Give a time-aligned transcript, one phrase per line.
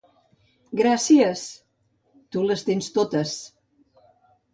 [0.79, 1.43] —Gràcies!
[2.37, 3.35] —Tu les tens totes!